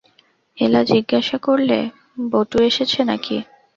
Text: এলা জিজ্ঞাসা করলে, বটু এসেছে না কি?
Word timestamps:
এলা 0.57 0.81
জিজ্ঞাসা 0.91 1.37
করলে, 1.47 1.79
বটু 2.31 2.57
এসেছে 2.69 2.99
না 3.09 3.15
কি? 3.25 3.37